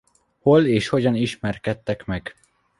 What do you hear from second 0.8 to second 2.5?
hogyan ismerkedtek meg?